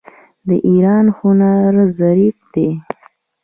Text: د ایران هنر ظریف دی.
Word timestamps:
د 0.47 0.49
ایران 0.69 1.05
هنر 1.19 1.73
ظریف 1.97 2.37
دی. 2.53 2.69